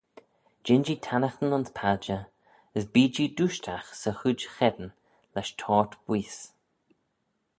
Jean-jee 0.65 1.01
tannaghtyn 1.07 1.55
ayns 1.57 1.69
padjer; 1.79 2.23
as 2.79 2.85
bee-jee 2.95 3.33
dooishtagh 3.37 3.91
'sy 3.99 4.13
chooid 4.21 4.41
cheddin 4.55 4.91
lesh 5.35 5.53
toyrt-booise. 5.61 6.41